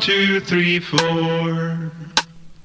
[0.00, 1.92] One, two, three, four.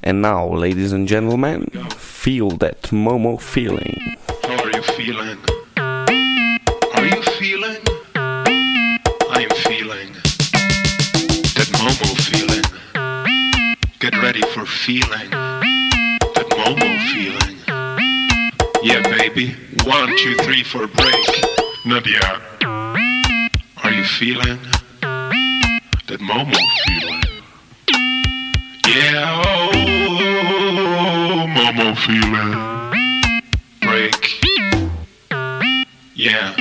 [0.01, 1.65] And now, ladies and gentlemen,
[1.97, 4.15] feel that Momo feeling.
[4.43, 5.37] How are you feeling?
[5.75, 7.82] Are you feeling?
[8.15, 10.13] I am feeling
[11.57, 12.63] that Momo feeling.
[13.99, 17.57] Get ready for feeling that Momo feeling.
[18.81, 19.57] Yeah, baby.
[19.83, 21.46] One, two, three, four, break.
[21.86, 22.41] Nadia,
[23.83, 24.60] are you feeling
[26.07, 26.55] that Momo
[26.88, 27.14] feeling?
[29.15, 29.71] Yeah, oh,
[31.55, 32.52] Momo feeling.
[33.80, 34.22] Break.
[36.16, 36.53] Yeah.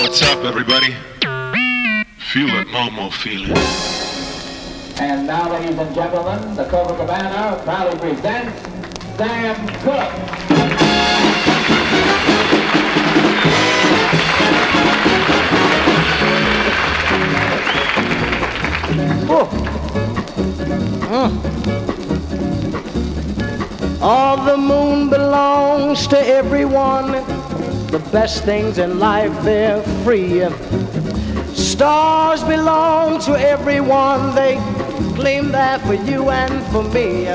[0.00, 0.94] What's up, everybody?
[2.32, 3.58] Feel it, Momo feeling.
[4.98, 8.62] And now, ladies and gentlemen, the Copacabana proudly presents
[9.18, 9.68] Sam
[20.38, 21.32] Cooke.
[24.00, 27.12] All the moon belongs to everyone.
[27.88, 30.44] The best things in life, they're free.
[31.54, 34.34] Stars belong to everyone.
[34.34, 34.56] They
[35.16, 37.26] claim that for you and for me.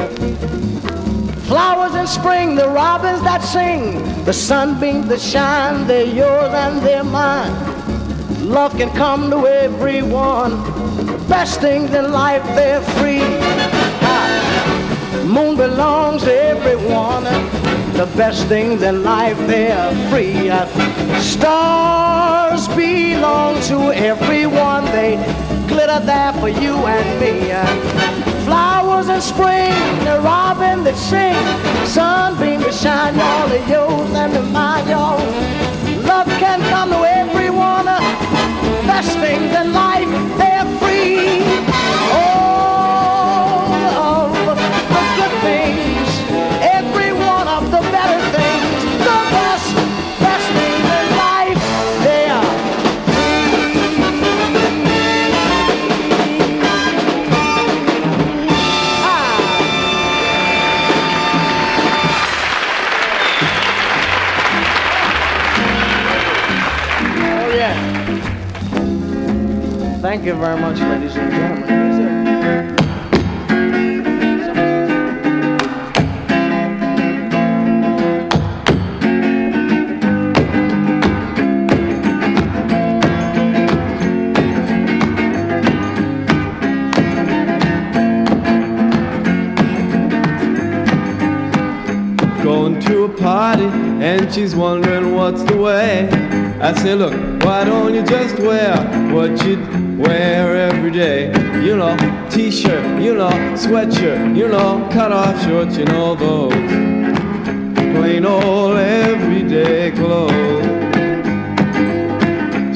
[1.47, 7.03] Flowers in spring, the robins that sing, the sunbeams that shine, they're yours and they're
[7.03, 7.53] mine.
[8.47, 10.82] Love can come to everyone.
[11.33, 13.25] The best things in life, they're free.
[15.25, 17.23] Moon belongs to everyone.
[17.93, 20.51] The best things in life, they're free.
[21.19, 24.85] Stars belong to everyone.
[24.85, 25.15] They
[25.67, 27.49] glitter there for you and me.
[28.45, 29.73] Flowers in spring,
[30.05, 31.33] the robin that sing,
[31.87, 35.17] sunbeam that shine, all of yours and of mine, y'all.
[36.05, 37.85] Love can come to everyone.
[38.85, 40.07] Best things in life,
[41.03, 41.72] free.
[70.13, 72.75] Thank you very much, ladies and gentlemen.
[92.43, 96.07] Going to a party and she's wondering what's the way.
[96.61, 97.13] I say, look,
[97.43, 98.77] why don't you just wear
[99.11, 101.27] what you wear every day?
[101.63, 101.95] You know,
[102.29, 106.53] t-shirt, you know, sweatshirt, you know, cut off shorts, you know those
[107.93, 110.65] plain old everyday clothes.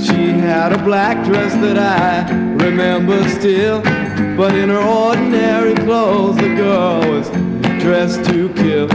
[0.06, 2.32] She had a black dress that I
[2.66, 3.82] remember still,
[4.38, 7.30] but in her ordinary clothes, the girl was
[7.82, 8.88] dressed to kill.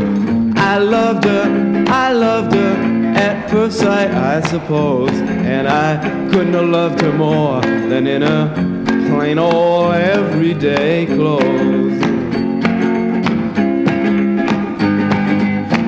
[0.56, 2.91] I loved her, I loved her
[3.22, 5.10] at first sight, I suppose,
[5.54, 5.96] and I
[6.32, 8.52] couldn't have loved her more than in her
[9.08, 12.00] plain old everyday clothes.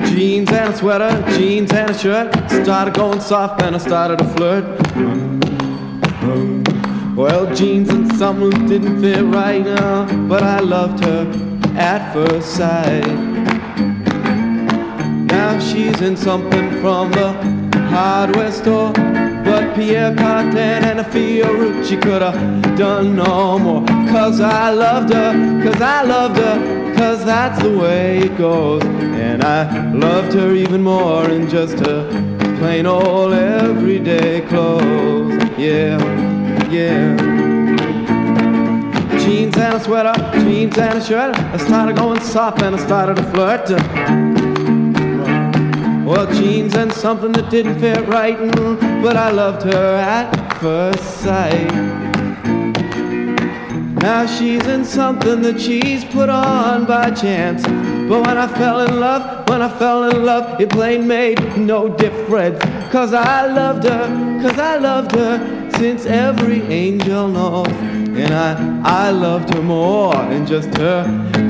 [0.09, 2.33] Jeans and a sweater, jeans and a shirt.
[2.63, 4.65] Started going soft and I started to flirt.
[7.17, 11.23] Well, jeans and something didn't fit right now, but I loved her
[11.75, 13.34] at first sight.
[15.45, 17.31] Now she's in something from the
[17.93, 18.91] hardware store.
[19.45, 23.85] But Pierre Cardin and a Fiorucci could have done no more.
[24.09, 28.83] Cause I loved her, cause I loved her, cause that's the way it goes.
[29.27, 32.09] And I loved her even more in just her
[32.57, 35.37] plain old everyday clothes.
[35.59, 35.99] Yeah,
[36.71, 37.15] yeah.
[39.19, 41.37] Jeans and a sweater, jeans and a shirt.
[41.37, 44.34] I started going soft and I started to flirt.
[46.05, 51.03] Well, jeans and something that didn't fit right, mm, but I loved her at first
[51.21, 51.71] sight.
[54.03, 57.63] Now she's in something that she's put on by chance.
[58.07, 61.89] But when I fell in love, when I fell in love, it plain made no
[61.89, 62.59] difference.
[62.91, 67.67] Cause I loved her, cause I loved her since every angel knows.
[67.67, 71.03] And I, I loved her more than just her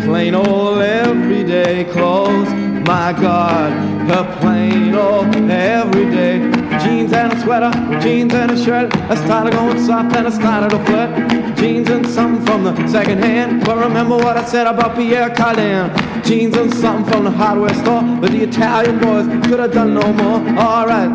[0.06, 2.48] plain old everyday clothes.
[2.88, 6.40] my God, her plain old everyday
[6.84, 7.72] jeans and a sweater,
[8.02, 8.96] jeans and a shirt.
[9.10, 11.58] I started going soft and I started to flirt.
[11.58, 13.66] Jeans and something from the second hand.
[13.66, 15.90] But remember what I said about Pierre Cardin.
[16.24, 18.02] Jeans and something from the hardware store.
[18.22, 20.40] But the Italian boys could have done no more.
[20.58, 21.12] Alright.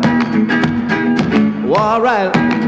[1.69, 2.60] Alright.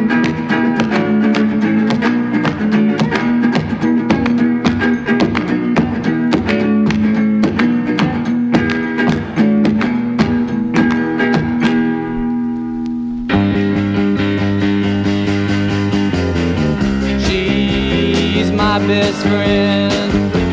[18.80, 19.92] Best friend,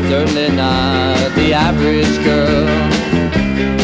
[0.09, 2.67] certainly not the average girl.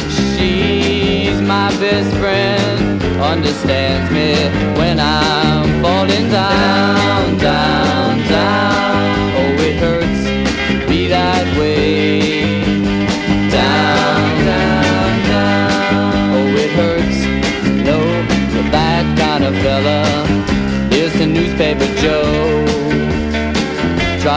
[0.10, 4.36] She's my best friend, understands me
[4.78, 9.27] when I'm falling down, down, down.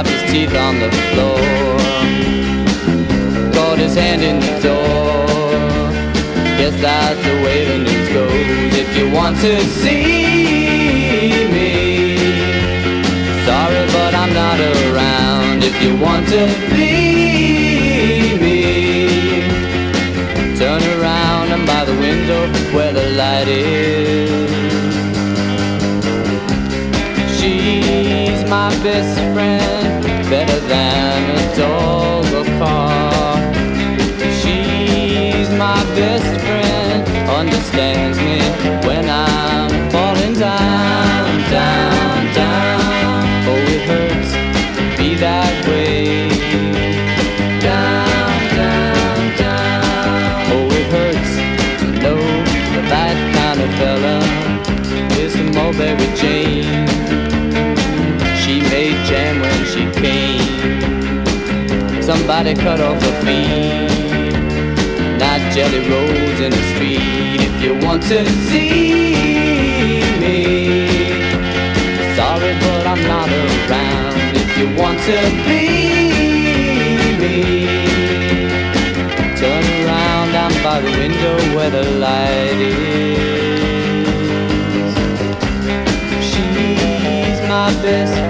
[0.02, 1.40] Dropped his teeth on the floor.
[3.52, 5.26] Caught his hand in the door.
[6.58, 8.76] Guess that's the way the news goes.
[8.82, 12.16] If you want to see me,
[13.44, 15.64] sorry, but I'm not around.
[15.64, 18.58] If you want to see me,
[20.58, 21.52] turn around.
[21.52, 24.50] I'm by the window where the light is.
[27.38, 28.19] She's
[28.50, 33.36] my best friend better than a dog or car.
[34.42, 38.40] She's my best friend, understands me
[38.88, 39.69] when I'm
[62.30, 63.90] Somebody cut off her feet.
[65.18, 67.40] Not jelly rolls in the street.
[67.42, 68.94] If you want to see
[70.20, 70.36] me,
[72.14, 74.36] sorry, but I'm not around.
[74.36, 75.64] If you want to be
[77.18, 77.66] me,
[79.36, 80.30] turn around.
[80.36, 83.40] I'm by the window where the light is.
[86.30, 88.29] She's my best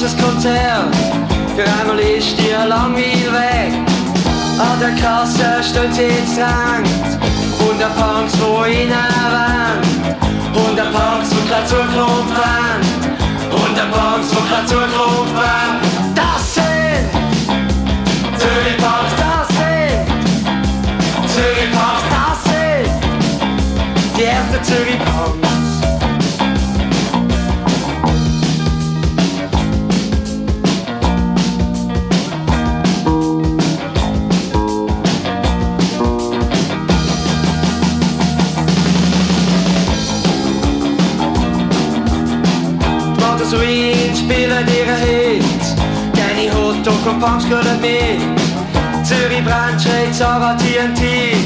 [0.00, 0.94] welches Konzert.
[1.56, 3.72] Gerangel ist dir lang wie weg.
[4.58, 6.88] An der Kasse steht sie zankt
[7.68, 9.99] Und der Punk so in der
[11.70, 12.80] Klaturklumpen
[13.52, 15.19] und am Morgen zum Klaturklumpen.
[47.20, 48.18] bombs good at me.
[49.28, 51.39] Be branches of our TNT.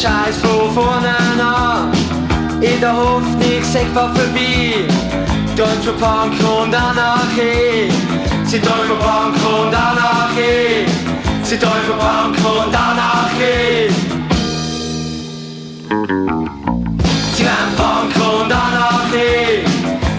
[0.00, 1.90] Scheiß von vorne an.
[2.62, 4.86] In der Hoffnung, sagt was vorbei.
[5.56, 7.90] Deutsche Punk und Anarchie.
[8.44, 10.86] Sie Teufel Punk und Anarchie.
[11.42, 13.90] Sie Teufel Punk und Anarchie.
[17.34, 19.64] Sie werden Punk und Anarchie.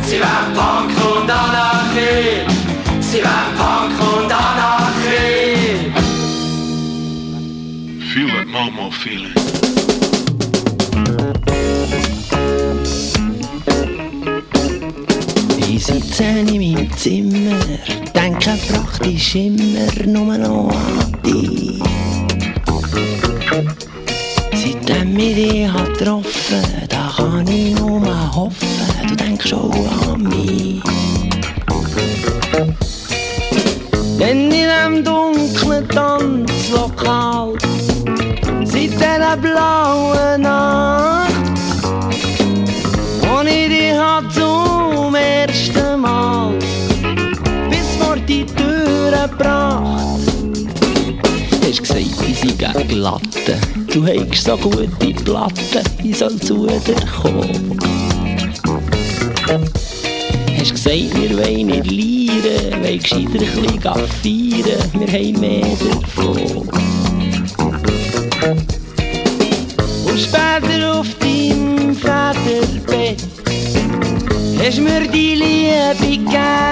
[0.03, 2.43] Sie werden Punk und Anarchie.
[2.99, 5.93] Sie werden Punk und Anarchie.
[8.13, 9.38] Feel that Momo feeling.
[18.49, 21.79] Denke praktisch immer nur noch an dich.
[24.53, 28.67] Seitdem ich dich getroffen, da kann ich nur hoffen,
[29.07, 30.08] du denkst auch an
[49.39, 50.19] gebracht.
[51.63, 53.57] Hast gesagt, ich sei gegen Glatte.
[53.93, 57.79] Du hast so gute Platten, ich soll zu dir kommen.
[60.57, 66.69] Hast gesagt, wir wollen nicht lieren, wollen gescheiter ein bisschen feiern, wir haben mehr davon.
[70.05, 73.23] Und später auf deinem Vaterbett
[74.61, 76.68] hast mir die Liebe gegeben,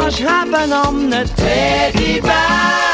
[0.00, 2.89] Arsch haben am Teddybär.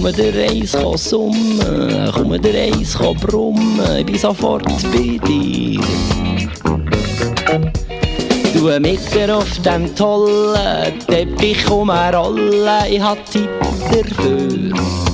[0.00, 5.78] Komme der Reis summen, komme der Reis brummen, ich bin sofort bei dir.
[8.54, 13.50] Du mit dir auf dem tollen Teppich rumrollen, ich hab Zeit
[13.90, 15.09] dafür.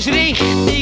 [0.00, 0.79] das reis.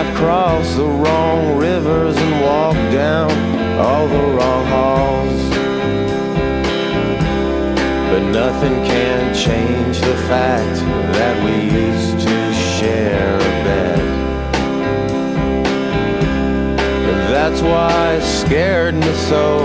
[0.00, 3.30] I crossed the wrong rivers and walked down
[3.78, 5.42] all the wrong halls.
[8.08, 10.76] But nothing can change the fact
[11.16, 11.52] that we
[11.84, 14.00] used to share a bed.
[17.10, 19.58] And that's why it scared me so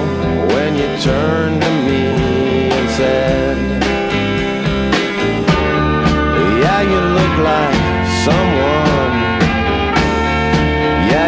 [0.53, 2.01] when you turned to me
[2.75, 3.57] and said,
[6.61, 8.84] Yeah, you look like someone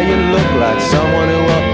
[0.08, 1.67] you look like someone who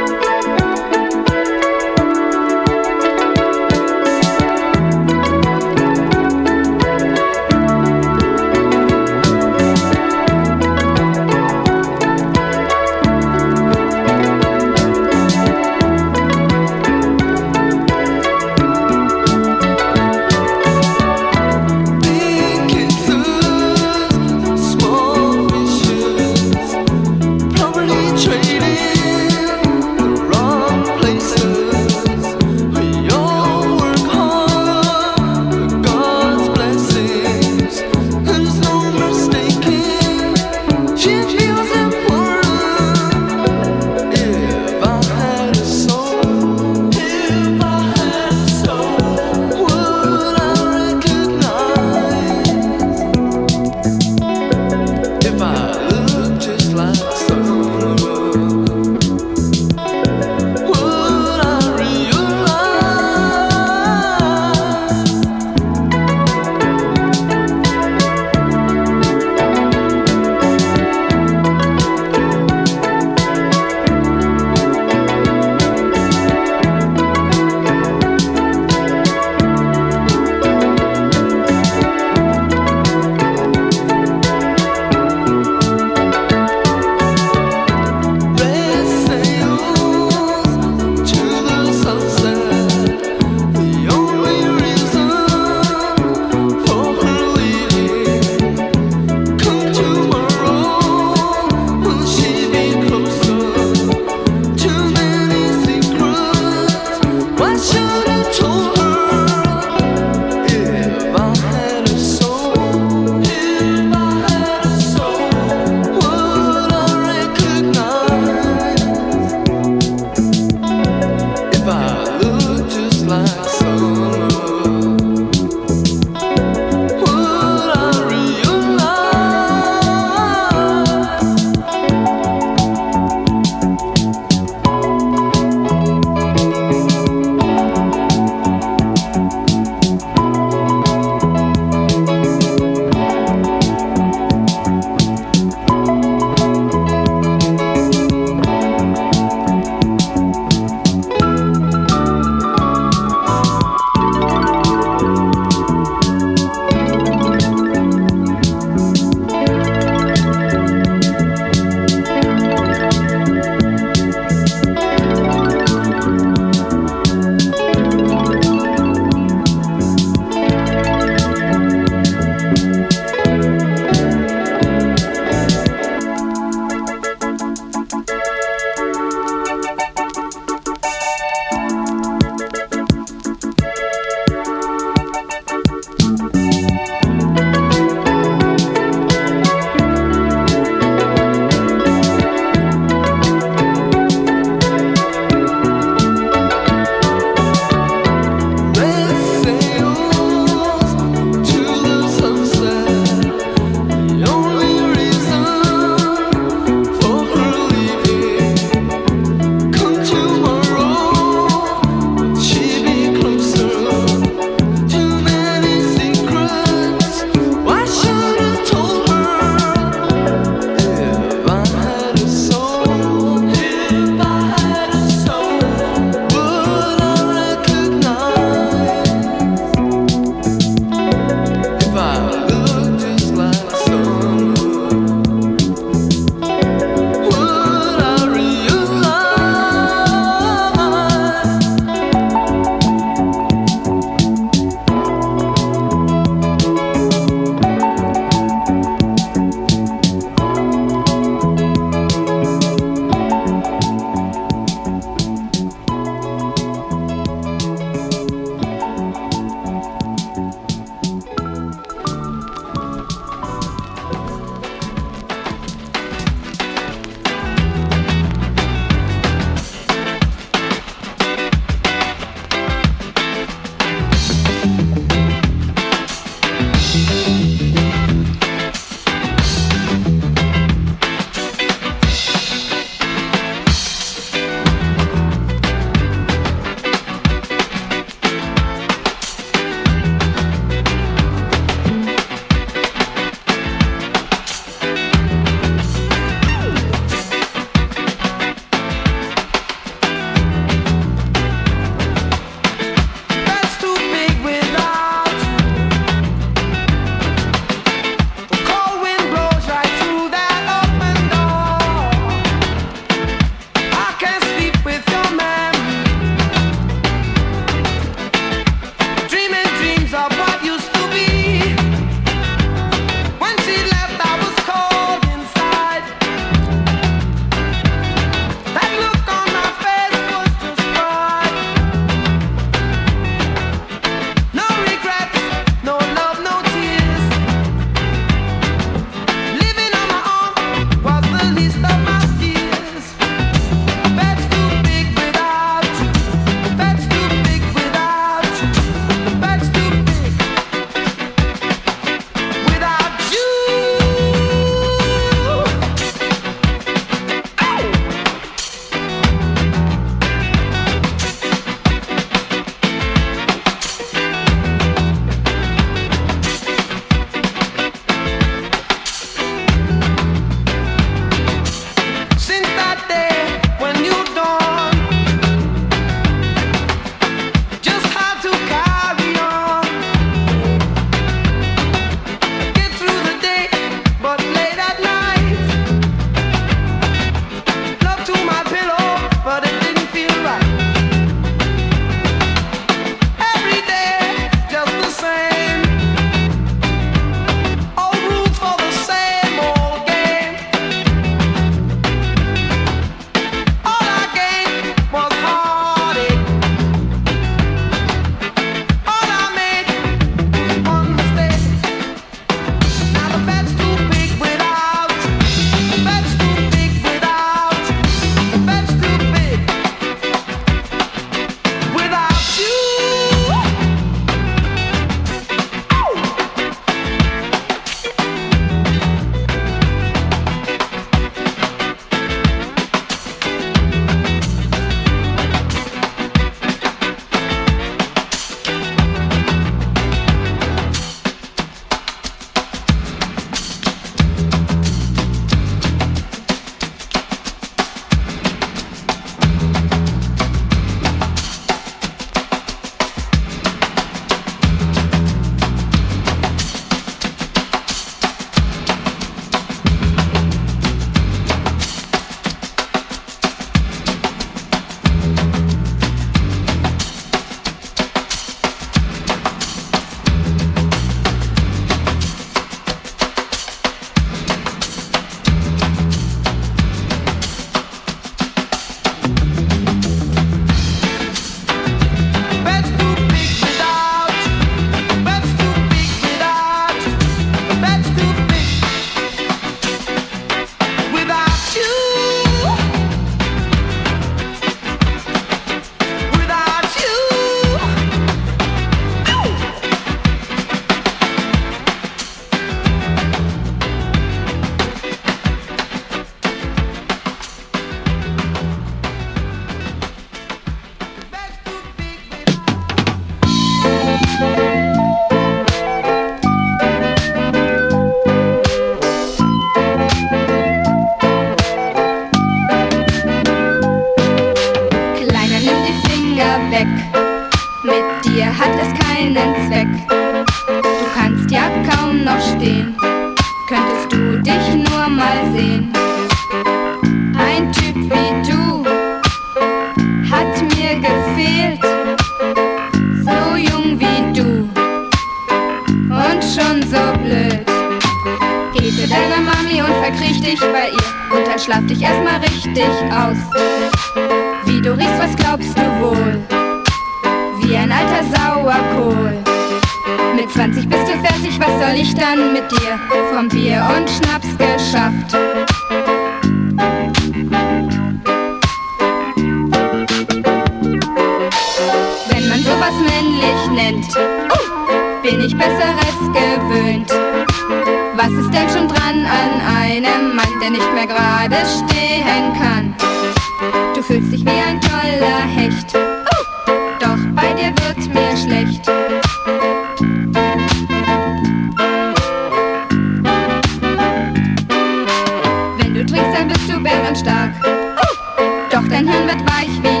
[598.71, 600.00] doch dein Hirn wird weich wie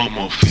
[0.00, 0.49] Feel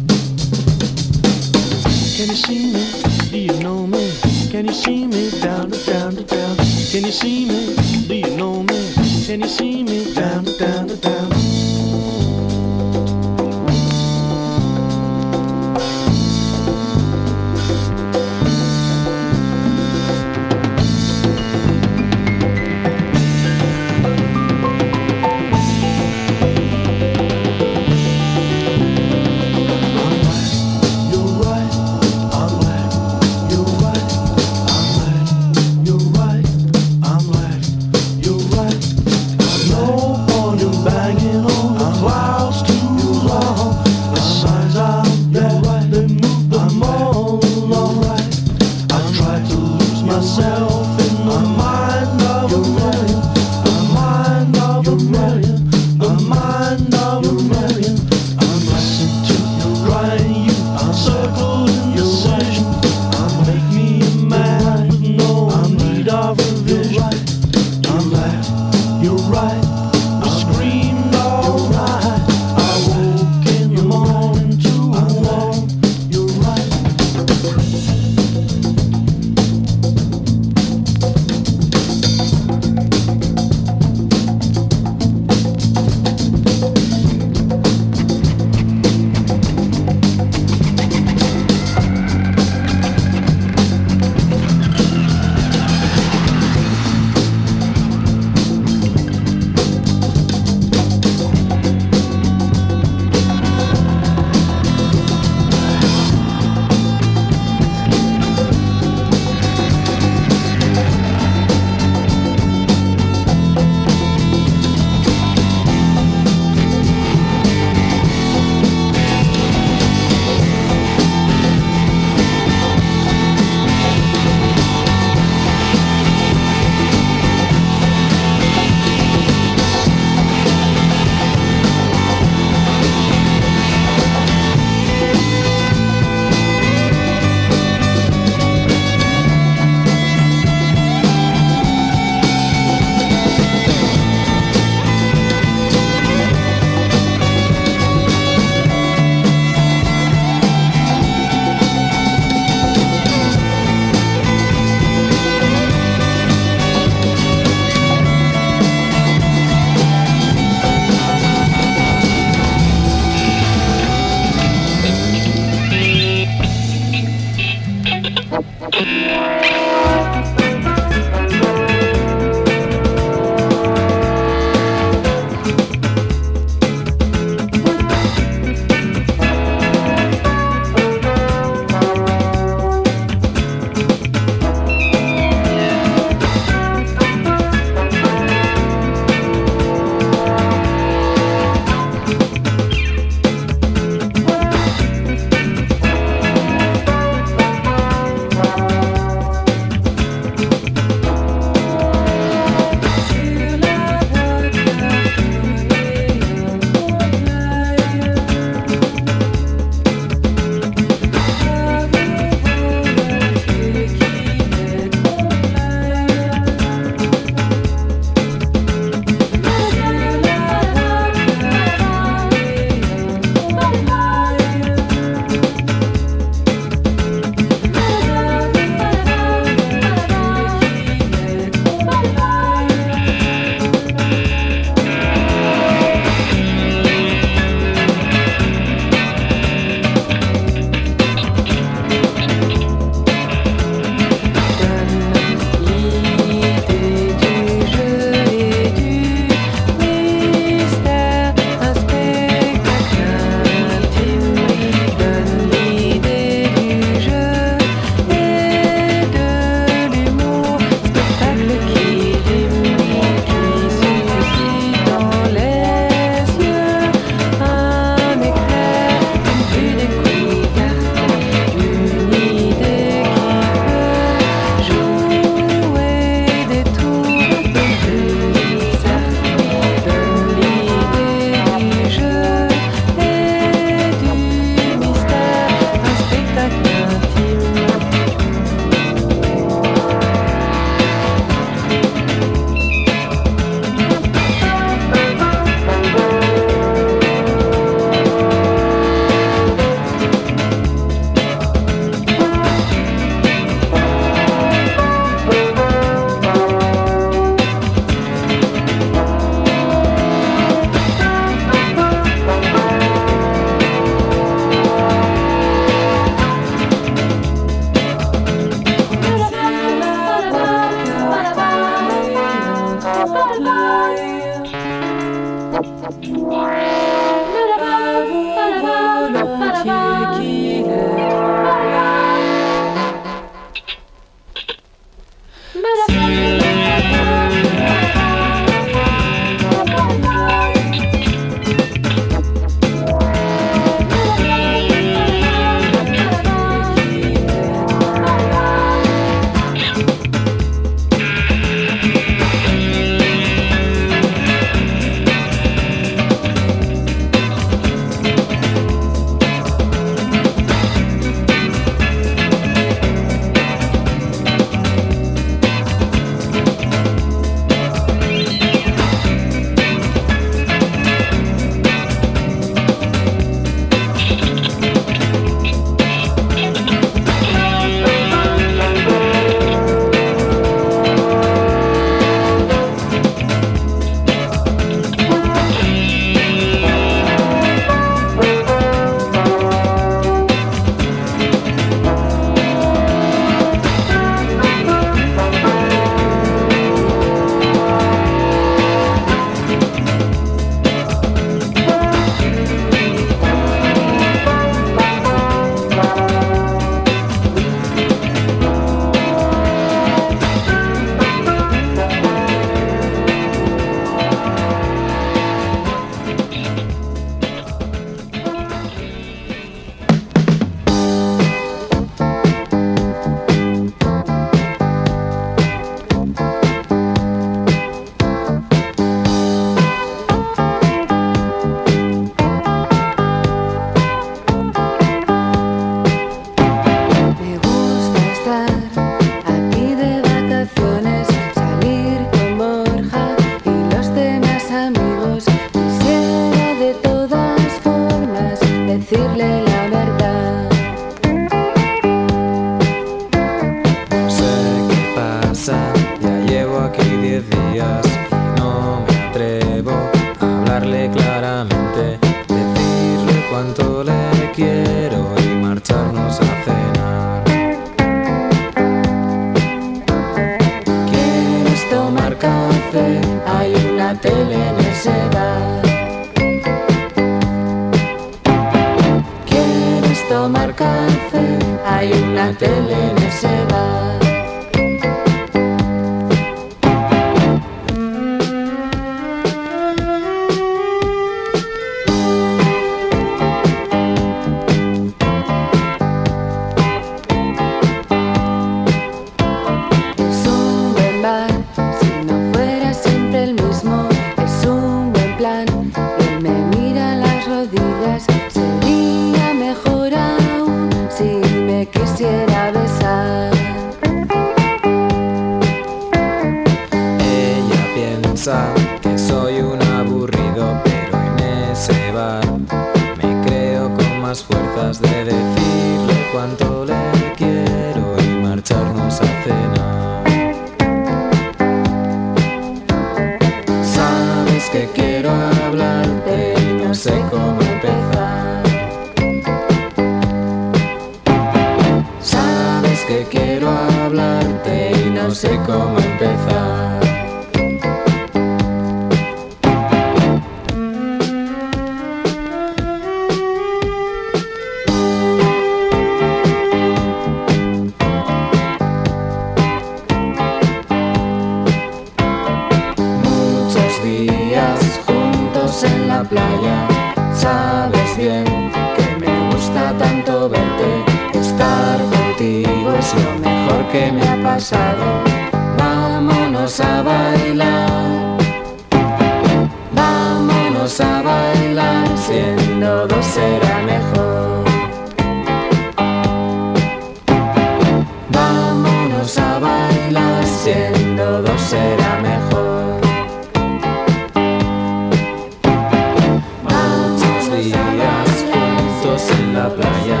[599.41, 600.00] la playa,